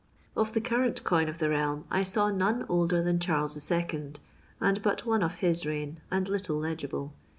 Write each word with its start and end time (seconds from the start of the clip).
Of 0.35 0.53
the 0.53 0.61
current 0.61 1.03
coin 1.03 1.29
of 1.29 1.37
the 1.37 1.49
realm, 1.49 1.85
I 1.91 2.01
saw 2.01 2.31
none 2.31 2.65
older 2.67 3.03
than 3.03 3.19
Charles 3.19 3.55
II., 3.71 4.13
and 4.59 4.81
but 4.81 5.05
one 5.05 5.21
of 5.21 5.35
his 5.45 5.63
reign, 5.63 6.01
and 6.09 6.27
little 6.27 6.57
legible. 6.57 7.13